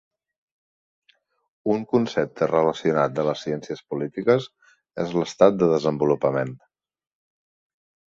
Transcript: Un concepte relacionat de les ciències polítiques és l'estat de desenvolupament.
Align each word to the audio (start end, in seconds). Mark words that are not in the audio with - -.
Un 1.73 1.83
concepte 1.91 2.47
relacionat 2.51 3.13
de 3.19 3.25
les 3.27 3.43
ciències 3.47 3.83
polítiques 3.93 4.47
és 5.05 5.13
l'estat 5.19 5.61
de 5.61 5.69
desenvolupament. 5.75 6.55